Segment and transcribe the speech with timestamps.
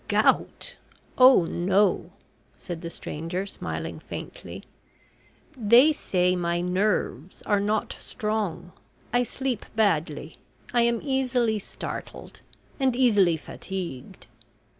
[0.07, 0.77] "Gout!
[1.15, 2.09] Oh, no!"
[2.57, 4.63] said the stranger, smiling faintly.
[5.55, 8.71] "They say my nerves are not strong.
[9.13, 10.37] I sleep badly,
[10.73, 12.41] I am easily startled,
[12.79, 14.25] and easily fatigued."